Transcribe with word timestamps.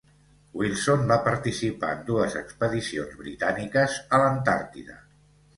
Wilson 0.59 1.03
va 1.11 1.17
participar 1.27 1.91
en 1.97 2.01
dues 2.09 2.37
expedicions 2.41 3.15
britàniques 3.23 4.03
a 4.19 4.23
l'Antàrtida. 4.25 4.99